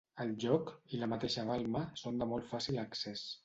[0.23, 3.31] El lloc, i la mateixa balma, són de molt fàcil accés.